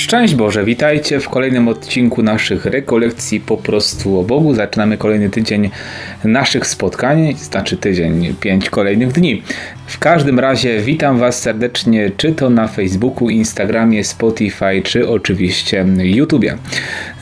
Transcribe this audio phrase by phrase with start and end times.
[0.00, 4.54] Szczęść Boże, witajcie w kolejnym odcinku naszych rekolekcji po prostu o Bogu.
[4.54, 5.70] Zaczynamy kolejny tydzień
[6.24, 9.42] naszych spotkań, znaczy tydzień, pięć kolejnych dni.
[9.86, 16.56] W każdym razie witam Was serdecznie, czy to na Facebooku, Instagramie, Spotify, czy oczywiście YouTubie.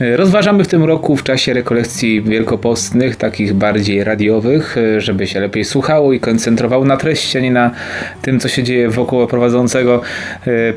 [0.00, 6.12] Rozważamy w tym roku w czasie rekolekcji wielkopostnych, takich bardziej radiowych, żeby się lepiej słuchało
[6.12, 7.70] i koncentrowało na treści, a nie na
[8.22, 10.00] tym, co się dzieje wokół prowadzącego,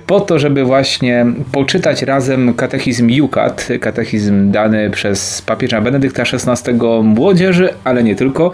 [0.08, 7.70] po to, żeby właśnie poczytać razem katechizm Jukat, katechizm dany przez papieża Benedykta XVI młodzieży,
[7.84, 8.52] ale nie tylko,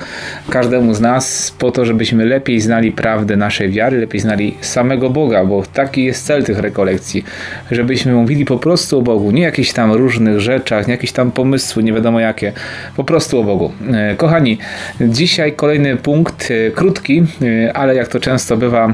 [0.49, 5.45] każdemu z nas, po to, żebyśmy lepiej znali prawdę naszej wiary, lepiej znali samego Boga,
[5.45, 7.23] bo taki jest cel tych rekolekcji,
[7.71, 11.83] żebyśmy mówili po prostu o Bogu, nie jakichś tam różnych rzeczach, nie jakieś tam pomysły,
[11.83, 12.53] nie wiadomo jakie,
[12.95, 13.71] po prostu o Bogu.
[13.93, 14.57] E, kochani,
[15.01, 18.93] dzisiaj kolejny punkt, e, krótki, e, ale jak to często bywa,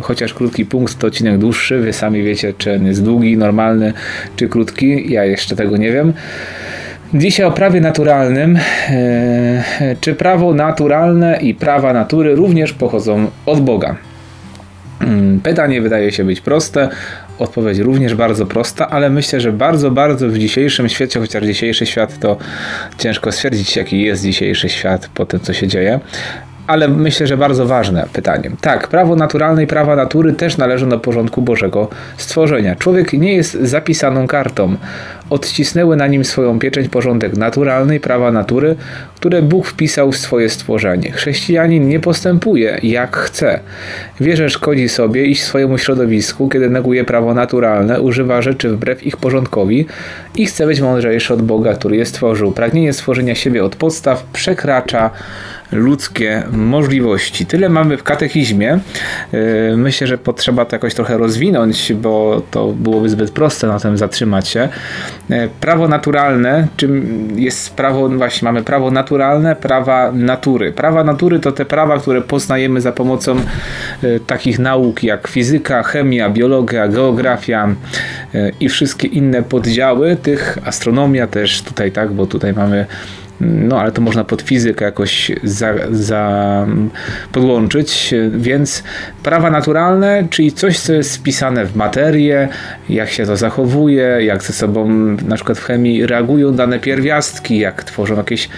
[0.00, 3.92] chociaż krótki punkt to odcinek dłuższy, wy sami wiecie, czy on jest długi, normalny,
[4.36, 6.12] czy krótki, ja jeszcze tego nie wiem.
[7.14, 8.58] Dzisiaj o prawie naturalnym.
[8.88, 13.96] E, czy prawo naturalne i prawa natury również pochodzą od Boga?
[15.00, 16.88] Mm, pytanie wydaje się być proste,
[17.38, 22.18] odpowiedź również bardzo prosta, ale myślę, że bardzo, bardzo w dzisiejszym świecie, chociaż dzisiejszy świat
[22.18, 22.36] to
[22.98, 26.00] ciężko stwierdzić, jaki jest dzisiejszy świat po tym, co się dzieje,
[26.66, 28.50] ale myślę, że bardzo ważne pytanie.
[28.60, 32.76] Tak, prawo naturalne i prawa natury też należą do porządku Bożego stworzenia.
[32.76, 34.76] Człowiek nie jest zapisaną kartą.
[35.30, 38.76] Odcisnęły na nim swoją pieczęć porządek naturalny i prawa natury,
[39.16, 41.12] które Bóg wpisał w swoje stworzenie.
[41.12, 43.60] Chrześcijanin nie postępuje jak chce.
[44.20, 49.16] Wie, że szkodzi sobie i swojemu środowisku, kiedy neguje prawo naturalne, używa rzeczy wbrew ich
[49.16, 49.86] porządkowi
[50.36, 52.52] i chce być mądrzejszy od Boga, który je stworzył.
[52.52, 55.10] Pragnienie stworzenia siebie od podstaw przekracza
[55.74, 57.46] ludzkie możliwości.
[57.46, 58.78] Tyle mamy w katechizmie.
[59.32, 63.98] Yy, myślę, że potrzeba to jakoś trochę rozwinąć, bo to byłoby zbyt proste na tym
[63.98, 64.68] zatrzymać się.
[65.28, 70.72] Yy, prawo naturalne, czym jest prawo, właśnie mamy prawo naturalne, prawa natury.
[70.72, 73.36] Prawa natury to te prawa, które poznajemy za pomocą
[74.02, 77.68] yy, takich nauk jak fizyka, chemia, biologia, geografia
[78.60, 82.86] i wszystkie inne poddziały tych, astronomia też tutaj, tak, bo tutaj mamy
[83.40, 86.66] no ale to można pod fizykę jakoś za, za
[87.32, 88.82] podłączyć, więc
[89.22, 92.48] prawa naturalne, czyli coś, co jest spisane w materię,
[92.88, 94.88] jak się to zachowuje, jak ze sobą
[95.28, 98.48] na przykład w chemii reagują dane pierwiastki, jak tworzą jakieś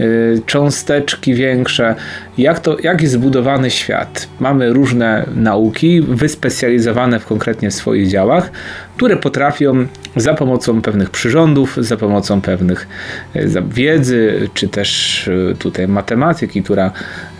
[0.00, 1.94] y, cząsteczki większe,
[2.38, 4.28] jak, to, jak jest zbudowany świat.
[4.40, 8.50] Mamy różne nauki wyspecjalizowane w konkretnie swoich działach,
[8.96, 9.86] które potrafią
[10.16, 12.88] za pomocą pewnych przyrządów, za pomocą pewnych
[13.34, 16.90] e, wiedzy, czy też e, tutaj matematyki, która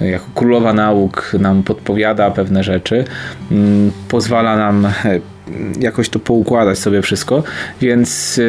[0.01, 3.05] jako królowa nauk nam podpowiada pewne rzeczy,
[3.51, 4.93] mm, pozwala nam e,
[5.81, 7.43] jakoś to poukładać sobie wszystko,
[7.81, 8.41] więc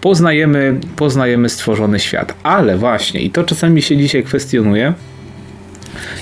[0.00, 2.34] poznajemy, poznajemy stworzony świat.
[2.42, 4.94] Ale właśnie, i to czasami się dzisiaj kwestionuje,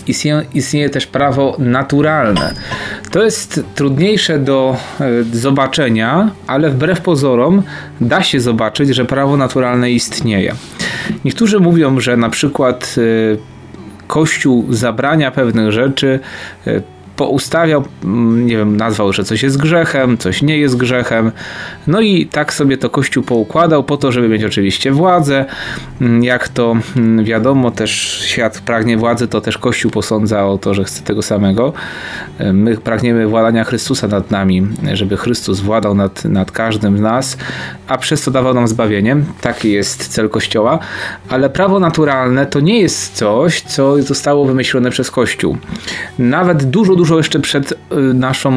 [0.07, 2.55] istnieje, istnieje też prawo naturalne.
[3.11, 7.63] To jest trudniejsze do e, zobaczenia, ale wbrew pozorom
[8.01, 10.55] da się zobaczyć, że prawo naturalne istnieje.
[11.25, 13.53] Niektórzy mówią, że na przykład e,
[14.07, 16.21] Kościół zabrania pewnych rzeczy,
[16.67, 16.81] e,
[17.27, 21.33] poustawiał, mm, nie wiem, nazwał, że coś jest grzechem, coś nie jest grzechem.
[21.87, 25.45] No i tak sobie to Kościół poukładał po to, żeby mieć oczywiście władzę.
[26.01, 27.91] Mm, jak to mm, wiadomo, też
[28.27, 31.73] świat pragnie władzy, to też Kościół posądza o to, że chce tego samego.
[32.53, 37.37] My pragniemy władania Chrystusa nad nami, żeby Chrystus władał nad, nad każdym z nas,
[37.89, 39.17] a przez to dawał nam zbawienie.
[39.41, 40.79] Taki jest cel Kościoła.
[41.29, 45.57] Ale prawo naturalne to nie jest coś, co zostało wymyślone przez Kościół.
[46.19, 47.77] Nawet dużo, dużo jeszcze przed y,
[48.15, 48.53] naszą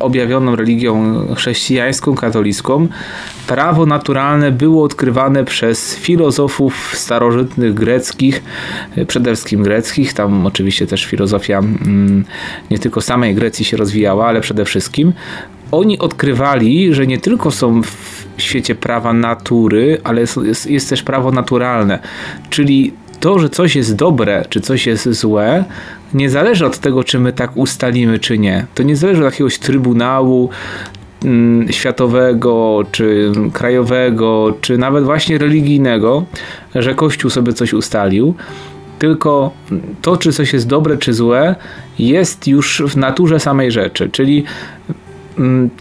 [0.00, 2.88] objawioną religią chrześcijańską, katolicką,
[3.46, 8.42] prawo naturalne było odkrywane przez filozofów starożytnych greckich,
[8.98, 12.24] y, przede wszystkim greckich, tam oczywiście też filozofia mm,
[12.70, 15.12] nie tylko samej Grecji się rozwijała, ale przede wszystkim.
[15.70, 17.82] Oni odkrywali, że nie tylko są
[18.36, 21.98] w świecie prawa natury, ale jest, jest, jest też prawo naturalne,
[22.50, 25.64] czyli to, że coś jest dobre, czy coś jest złe,
[26.14, 28.66] nie zależy od tego, czy my tak ustalimy, czy nie.
[28.74, 30.50] To nie zależy od jakiegoś trybunału
[31.24, 36.24] mm, światowego, czy krajowego, czy nawet właśnie religijnego,
[36.74, 38.34] że Kościół sobie coś ustalił.
[38.98, 39.52] Tylko
[40.02, 41.54] to, czy coś jest dobre, czy złe,
[41.98, 44.10] jest już w naturze samej rzeczy.
[44.12, 44.44] Czyli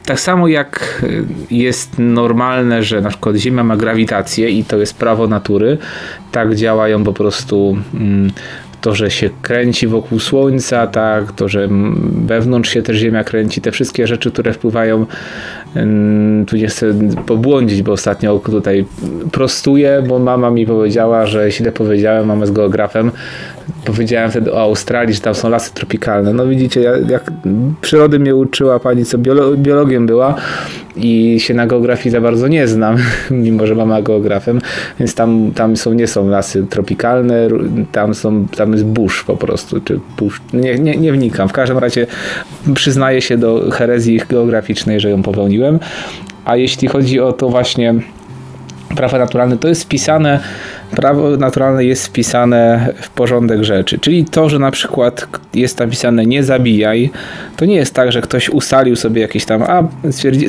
[0.06, 1.04] tak samo jak
[1.52, 5.78] jest normalne, że na przykład Ziemia ma grawitację i to jest prawo natury,
[6.32, 8.32] tak działają po prostu mm,
[8.82, 11.68] to, że się kręci wokół Słońca, tak, to, że
[12.26, 15.06] wewnątrz się też Ziemia kręci, te wszystkie rzeczy, które wpływają
[16.48, 16.94] Tu nie chcę
[17.26, 18.86] pobłądzić, bo ostatnio tutaj
[19.32, 23.12] prostuję, bo mama mi powiedziała, że źle powiedziałem, mama z geografem.
[23.86, 26.34] Powiedziałem wtedy o Australii, że tam są lasy tropikalne.
[26.34, 27.32] No widzicie, jak, jak
[27.82, 30.36] przyrody mnie uczyła pani, co biolo biologiem była
[30.96, 32.98] i się na geografii za bardzo nie znam,
[33.32, 34.62] mimo że mama geografem,
[35.00, 37.48] więc tam, tam są, nie są lasy tropikalne,
[37.92, 41.50] tam, są, tam jest burz po prostu, czy burz, nie, nie, nie wnikam.
[41.50, 42.08] W każdym razie
[42.74, 45.80] przyznaję się do herezji geograficznej, że ją popełniłem.
[46.46, 47.94] A jeśli chodzi o to właśnie
[48.96, 50.40] prawa naturalne, to jest wpisane,
[50.96, 54.00] prawo naturalne jest wpisane w porządek rzeczy.
[54.00, 57.10] Czyli to, że na przykład jest napisane nie zabijaj,
[57.58, 59.84] to nie jest tak, że ktoś ustalił sobie jakieś tam, a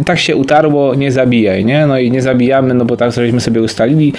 [0.04, 1.86] tak się utarło, nie zabijaj, nie?
[1.86, 4.12] No i nie zabijamy, no bo tak żeśmy sobie ustalili,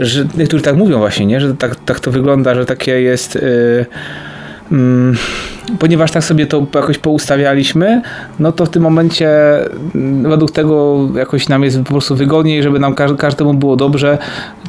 [0.00, 1.40] że niektórzy tak mówią właśnie, nie?
[1.40, 3.34] Że tak, tak to wygląda, że takie jest...
[3.34, 3.86] Yy,
[5.78, 8.02] ponieważ tak sobie to jakoś poustawialiśmy,
[8.38, 9.28] no to w tym momencie
[9.94, 14.18] mm, według tego jakoś nam jest po prostu wygodniej, żeby nam każdemu było dobrze.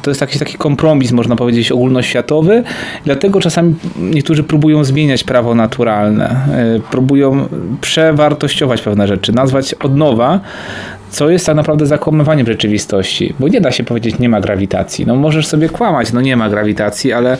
[0.02, 2.62] To jest jakiś taki kompromis, można powiedzieć, ogólnoświatowy.
[3.04, 6.36] Dlatego czasami niektórzy próbują zmieniać prawo naturalne,
[6.76, 7.48] y, próbują
[7.80, 10.40] przewartościować pewne rzeczy, nazwać od nowa,
[11.10, 15.06] co jest tak naprawdę zakłamywaniem rzeczywistości, bo nie da się powiedzieć nie ma grawitacji.
[15.06, 17.38] No możesz sobie kłamać, no nie ma grawitacji, ale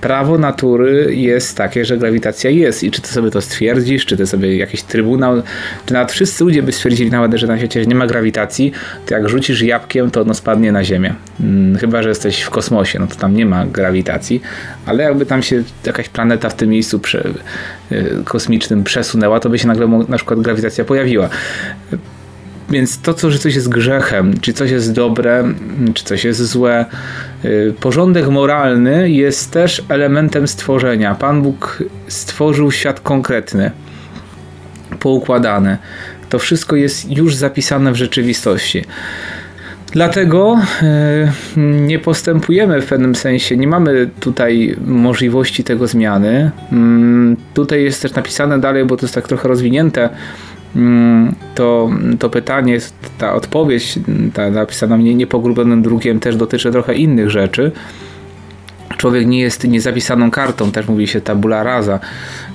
[0.00, 4.26] prawo natury jest takie, że grawitacja jest i czy ty sobie to stwierdzisz, czy ty
[4.26, 5.42] sobie jakiś trybunał,
[5.86, 8.72] czy nawet wszyscy ludzie by stwierdzili nawet, że na świecie nie ma grawitacji,
[9.06, 11.14] to jak rzucisz jabłkiem, to ono spadnie na ziemię.
[11.38, 14.42] Hmm, chyba, że jesteś w kosmosie, no to tam nie ma grawitacji,
[14.86, 17.24] ale jakby tam się jakaś planeta w tym miejscu prze,
[17.92, 21.28] y, kosmicznym przesunęła, to by się nagle na przykład grawitacja pojawiła.
[22.70, 25.44] Więc to, co, że coś jest grzechem, czy coś jest dobre,
[25.94, 26.86] czy coś jest złe,
[27.44, 31.14] y, porządek moralny jest też elementem stworzenia.
[31.14, 33.70] Pan Bóg stworzył świat konkretny,
[35.00, 35.78] poukładany.
[36.28, 38.84] To wszystko jest już zapisane w rzeczywistości.
[39.92, 46.50] Dlatego y, nie postępujemy w pewnym sensie, nie mamy tutaj możliwości tego zmiany.
[46.72, 50.08] Mm, tutaj jest też napisane dalej, bo to jest tak trochę rozwinięte
[51.54, 52.78] to, to pytanie,
[53.18, 53.98] ta odpowiedź,
[54.34, 57.72] ta napisana mnie niepogrubionym drukiem też dotyczy trochę innych rzeczy.
[58.96, 62.00] Człowiek nie jest niezapisaną kartą, też mówi się tabula rasa.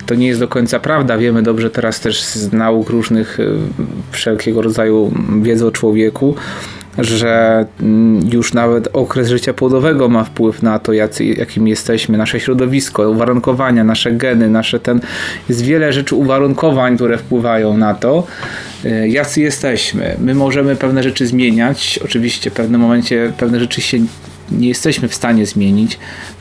[0.06, 1.18] To nie jest do końca prawda.
[1.18, 3.56] Wiemy dobrze teraz też z nauk różnych y,
[4.10, 5.12] wszelkiego rodzaju
[5.42, 6.34] wiedzy o człowieku,
[6.98, 12.40] że mm, już nawet okres życia płodowego ma wpływ na to, jacy, jakim jesteśmy, nasze
[12.40, 15.00] środowisko, uwarunkowania, nasze geny, nasze ten.
[15.48, 18.26] Jest wiele rzeczy uwarunkowań, które wpływają na to,
[18.84, 20.16] y, jacy jesteśmy.
[20.18, 22.00] My możemy pewne rzeczy zmieniać.
[22.04, 23.98] Oczywiście w pewnym momencie pewne rzeczy się
[24.52, 25.98] nie jesteśmy w stanie zmienić.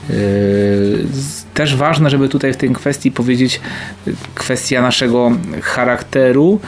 [0.10, 1.06] Y,
[1.54, 3.62] też ważne, żeby tutaj w tej kwestii powiedzieć
[4.36, 5.32] kwestia naszego
[5.62, 6.60] charakteru,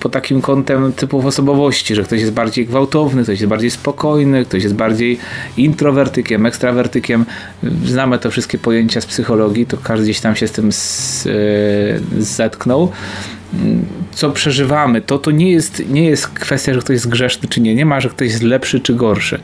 [0.00, 4.62] pod takim kątem typów osobowości, że ktoś jest bardziej gwałtowny, ktoś jest bardziej spokojny, ktoś
[4.62, 5.18] jest bardziej
[5.56, 7.24] introwertykiem, ekstrawertykiem.
[7.84, 12.22] Znamy te wszystkie pojęcia z psychologii, to każdy gdzieś tam się z tym z, yy,
[12.22, 12.92] zetknął.
[14.12, 17.74] Co przeżywamy, to to nie jest, nie jest kwestia, że ktoś jest grzeszny czy nie.
[17.74, 19.40] Nie ma, że ktoś jest lepszy czy gorszy.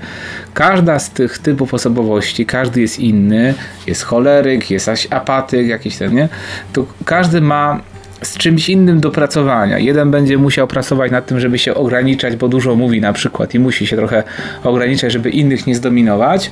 [0.54, 3.54] Każda z tych typów osobowości, każdy jest inny.
[3.86, 6.28] Jest choleryk, jest apatyk, jakiś ten, nie?
[6.72, 7.80] To każdy ma
[8.24, 9.78] z czymś innym do pracowania.
[9.78, 13.58] Jeden będzie musiał pracować nad tym, żeby się ograniczać, bo dużo mówi na przykład i
[13.58, 14.22] musi się trochę
[14.64, 16.50] ograniczać, żeby innych nie zdominować,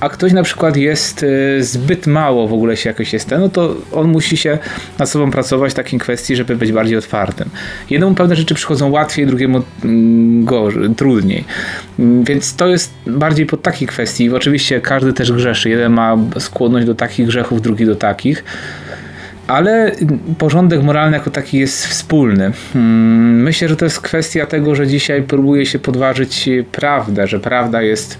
[0.00, 3.48] a ktoś na przykład jest y, zbyt mało w ogóle się jakoś jest ten, no
[3.48, 4.58] to on musi się
[4.98, 7.48] nad sobą pracować w takiej kwestii, żeby być bardziej otwartym.
[7.90, 11.44] Jednemu pewne rzeczy przychodzą łatwiej, drugiemu mm, gorzej, trudniej.
[11.98, 14.30] Mm, więc to jest bardziej pod takiej kwestii.
[14.30, 15.70] Oczywiście każdy też grzeszy.
[15.70, 18.44] Jeden ma skłonność do takich grzechów, drugi do takich
[19.46, 19.92] ale
[20.38, 22.52] porządek moralny jako taki jest wspólny.
[22.72, 27.82] Hmm, myślę, że to jest kwestia tego, że dzisiaj próbuje się podważyć prawdę, że prawda
[27.82, 28.18] jest,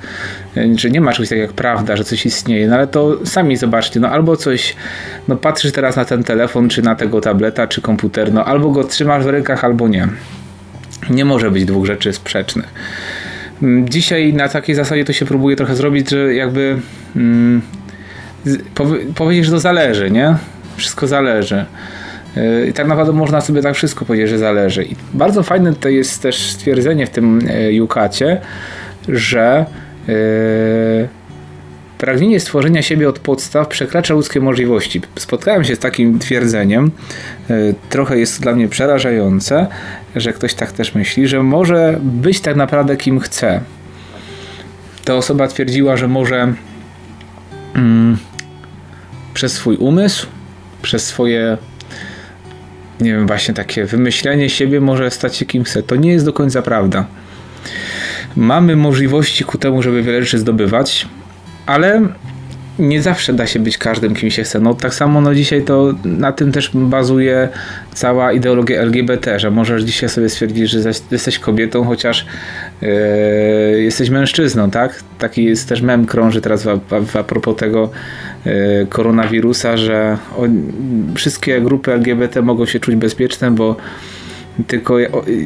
[0.76, 4.00] że nie ma czegoś takiego jak prawda, że coś istnieje, no ale to sami zobaczcie,
[4.00, 4.76] no albo coś,
[5.28, 8.84] no patrzysz teraz na ten telefon, czy na tego tableta, czy komputer, no albo go
[8.84, 10.08] trzymasz w rękach, albo nie.
[11.10, 12.74] Nie może być dwóch rzeczy sprzecznych.
[13.60, 16.76] Hmm, dzisiaj na takiej zasadzie to się próbuje trochę zrobić, że jakby
[17.14, 17.62] hmm,
[19.14, 20.34] powiedzieć, że to zależy, nie?
[20.76, 21.64] Wszystko zależy.
[22.68, 24.84] I tak naprawdę można sobie tak wszystko powiedzieć, że zależy.
[24.84, 27.40] I bardzo fajne to jest też stwierdzenie w tym
[27.70, 28.40] Jukacie,
[29.08, 29.66] że
[30.08, 30.14] yy,
[31.98, 35.00] pragnienie stworzenia siebie od podstaw przekracza ludzkie możliwości.
[35.16, 36.90] Spotkałem się z takim twierdzeniem,
[37.48, 39.66] yy, trochę jest dla mnie przerażające,
[40.16, 43.60] że ktoś tak też myśli, że może być tak naprawdę kim chce.
[45.04, 46.54] Ta osoba twierdziła, że może
[47.74, 47.82] yy,
[49.34, 50.26] przez swój umysł,
[50.84, 51.58] przez swoje
[53.00, 55.82] nie wiem, właśnie takie wymyślenie siebie może stać się kim chce.
[55.82, 57.06] To nie jest do końca prawda.
[58.36, 61.08] Mamy możliwości ku temu, żeby wiele rzeczy zdobywać,
[61.66, 62.08] ale
[62.78, 64.60] nie zawsze da się być każdym, kim się chce.
[64.60, 67.48] No tak samo no dzisiaj to na tym też bazuje
[67.94, 72.26] cała ideologia LGBT, że możesz dzisiaj sobie stwierdzić, że jesteś kobietą, chociaż
[72.82, 72.88] yy,
[73.82, 75.02] jesteś mężczyzną, tak?
[75.18, 77.90] Taki jest też mem krąży teraz a, a, a propos tego
[78.88, 80.18] koronawirusa, że
[81.14, 83.76] wszystkie grupy LGBT mogą się czuć bezpieczne, bo
[84.66, 84.96] tylko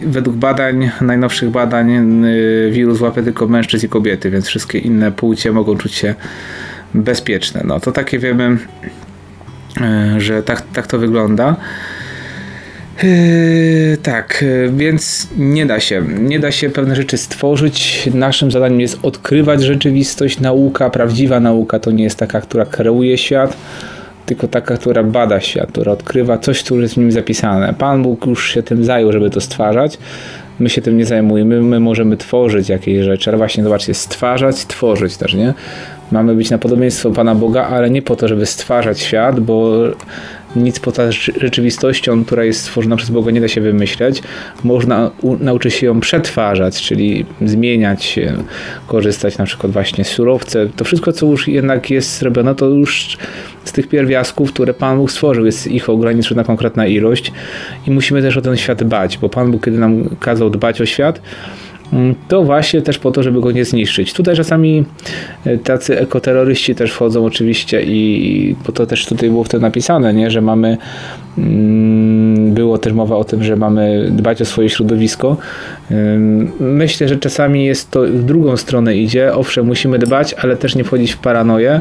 [0.06, 1.90] według badań, najnowszych badań,
[2.24, 6.14] yy, wirus łapie tylko mężczyzn i kobiety, więc wszystkie inne płcie mogą czuć się
[6.94, 7.62] bezpieczne.
[7.64, 8.58] No to takie wiemy,
[9.80, 11.56] e, że tak, tak to wygląda.
[13.02, 18.08] Yy, tak, więc nie da się, nie da się pewne rzeczy stworzyć.
[18.14, 20.40] Naszym zadaniem jest odkrywać rzeczywistość.
[20.40, 23.56] Nauka, prawdziwa nauka to nie jest taka, która kreuje świat,
[24.26, 27.74] tylko taka, która bada świat, która odkrywa coś, co jest w nim zapisane.
[27.74, 29.98] Pan Bóg już się tym zajął, żeby to stwarzać.
[30.58, 35.16] My się tym nie zajmujemy, my możemy tworzyć jakieś rzeczy, ale właśnie zobaczcie, stwarzać, tworzyć
[35.16, 35.54] też, nie?
[36.12, 39.72] Mamy być na podobieństwo Pana Boga, ale nie po to, żeby stwarzać świat, bo
[40.56, 44.22] nic poza rzeczywistością, która jest stworzona przez Boga, nie da się wymyśleć.
[44.64, 48.32] Można nauczyć się ją przetwarzać, czyli zmieniać się,
[48.86, 50.66] korzystać na przykład właśnie z surowce.
[50.76, 53.18] To wszystko, co już jednak jest zrobione, to już
[53.64, 57.32] z tych pierwiastków, które Pan Bóg stworzył, jest ich ograniczona konkretna ilość
[57.86, 60.86] i musimy też o ten świat dbać, bo Pan Bóg, kiedy nam kazał dbać o
[60.86, 61.20] świat,
[62.28, 64.12] to właśnie też po to, żeby go nie zniszczyć.
[64.12, 64.84] Tutaj czasami
[65.44, 70.30] e, tacy ekoterroryści też wchodzą oczywiście i bo to też tutaj było wtedy napisane, nie,
[70.30, 70.76] że mamy
[71.38, 75.36] mm, było też mowa o tym, że mamy dbać o swoje środowisko.
[76.60, 79.34] Myślę, że czasami jest to w drugą stronę idzie.
[79.34, 81.80] Owszem, musimy dbać, ale też nie wchodzić w paranoję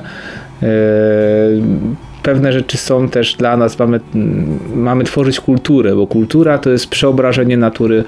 [2.28, 4.00] pewne rzeczy są też dla nas, mamy,
[4.76, 8.04] mamy tworzyć kulturę, bo kultura to jest przeobrażenie natury,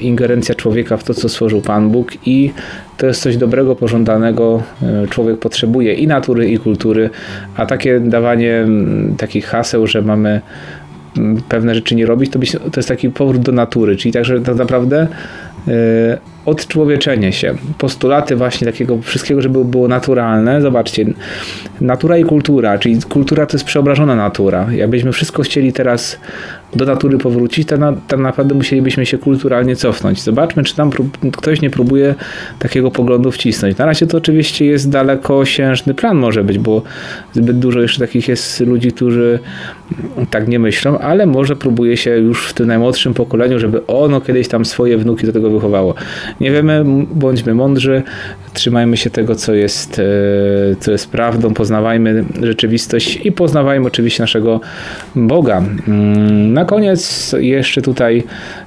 [0.00, 2.52] ingerencja człowieka w to, co stworzył Pan Bóg i
[2.96, 4.62] to jest coś dobrego, pożądanego.
[4.82, 7.10] E, człowiek potrzebuje i natury, i kultury,
[7.56, 8.66] a takie dawanie
[9.18, 10.40] takich haseł, że mamy
[11.48, 12.38] pewne rzeczy nie robić, to,
[12.70, 15.06] to jest taki powrót do natury, czyli także tak naprawdę
[15.66, 15.74] yy,
[16.46, 17.54] odczłowieczenie się.
[17.78, 20.62] Postulaty właśnie takiego wszystkiego, żeby było naturalne.
[20.62, 21.06] Zobaczcie,
[21.80, 24.66] natura i kultura, czyli kultura to jest przeobrażona natura.
[24.72, 26.18] Jakbyśmy wszystko chcieli teraz
[26.76, 30.22] do natury powrócić, to, na, to naprawdę musielibyśmy się kulturalnie cofnąć.
[30.22, 30.90] Zobaczmy, czy tam
[31.32, 32.14] ktoś nie próbuje
[32.58, 33.78] takiego poglądu wcisnąć.
[33.78, 36.82] Na razie to oczywiście jest dalekosiężny plan może być, bo
[37.32, 39.38] zbyt dużo jeszcze takich jest ludzi, którzy
[40.30, 44.48] tak nie myślą, ale może próbuje się już w tym najmłodszym pokoleniu, żeby ono kiedyś
[44.48, 45.94] tam swoje wnuki do tego wychowało.
[46.40, 48.02] Nie wiemy, bądźmy mądrzy,
[48.54, 54.60] trzymajmy się tego, co jest, e, co jest prawdą, poznawajmy rzeczywistość i poznawajmy oczywiście naszego
[55.16, 55.62] Boga.
[55.88, 58.24] Mm, na koniec jeszcze tutaj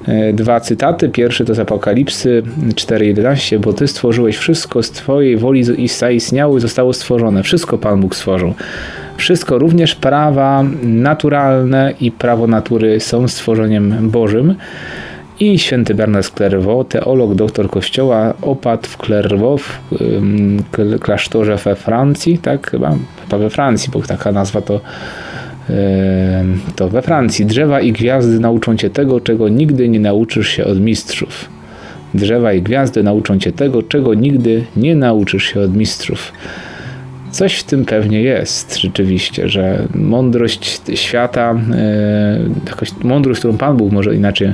[0.08, 1.10] e, dwa cytaty.
[1.10, 2.44] Pierwszy to z Apokalipsy
[2.76, 7.44] 4:11, bo Ty stworzyłeś wszystko z Twojej woli i zaistniało i zostało stworzone.
[7.44, 8.54] Wszystko Pan Bóg stworzył.
[9.18, 14.56] Wszystko, również prawa naturalne i prawo natury są stworzeniem Bożym.
[15.40, 22.72] I święty Bernard Clairvaux, teolog, doktor kościoła, opadł w Clairvaux, w klasztorze we Francji, tak
[22.72, 24.82] chyba, chyba we Francji, bo taka nazwa to
[26.76, 27.46] to we Francji.
[27.46, 31.50] Drzewa i gwiazdy nauczą cię tego, czego nigdy nie nauczysz się od mistrzów.
[32.14, 36.34] Drzewa i gwiazdy nauczą cię tego, czego nigdy nie nauczysz się od mistrzów.
[37.38, 43.92] Coś w tym pewnie jest rzeczywiście, że mądrość świata, e, jakoś mądrość, którą Pan Bóg,
[43.92, 44.54] może inaczej,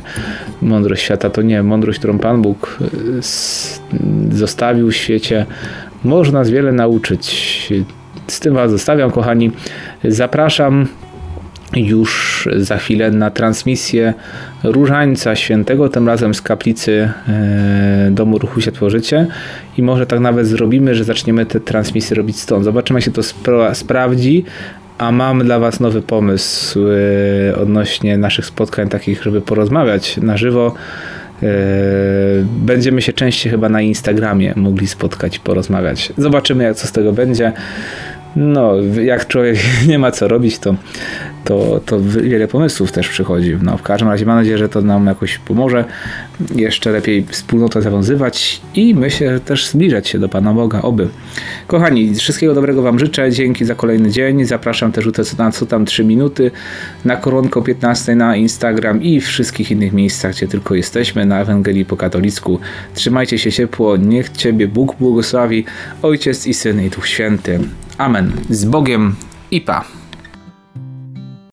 [0.61, 5.45] mądrość świata to nie, mądrość, którą Pan Bóg e, zostawił w świecie,
[6.03, 7.73] można nas wiele nauczyć.
[8.27, 9.51] Z tym Was zostawiam, kochani.
[10.03, 10.87] Zapraszam
[11.75, 14.13] już za chwilę na transmisję
[14.63, 19.27] Różańca Świętego, tym razem z kaplicy e, Domu Ruchu Światło Życie
[19.77, 22.63] i może tak nawet zrobimy, że zaczniemy te transmisje robić stąd.
[22.63, 24.43] Zobaczymy jak się to spra sprawdzi,
[24.97, 26.79] a mam dla Was nowy pomysł
[27.49, 30.73] e, odnośnie naszych spotkań takich, żeby porozmawiać na żywo.
[31.43, 31.47] E,
[32.65, 36.13] będziemy się częściej chyba na Instagramie mogli spotkać, porozmawiać.
[36.17, 37.53] Zobaczymy, jak co z tego będzie
[38.35, 40.75] no, jak człowiek nie ma co robić, to,
[41.43, 43.57] to, to wiele pomysłów też przychodzi.
[43.61, 45.85] No, w każdym razie mam nadzieję, że to nam jakoś pomoże
[46.55, 51.09] jeszcze lepiej wspólnotę zawiązywać i myślę, że też zbliżać się do Pana Boga, oby.
[51.67, 55.07] Kochani, wszystkiego dobrego Wam życzę, dzięki za kolejny dzień, zapraszam też
[55.37, 56.51] na co tam 3 minuty,
[57.05, 61.97] na koronko 15 na Instagram i wszystkich innych miejscach, gdzie tylko jesteśmy, na Ewangelii po
[61.97, 62.59] katolicku.
[62.93, 65.65] Trzymajcie się ciepło, niech Ciebie Bóg błogosławi,
[66.01, 67.59] Ojciec i Syn i Duch Święty.
[67.97, 68.31] Amen.
[68.49, 69.15] Z Bogiem
[69.51, 70.02] i pa.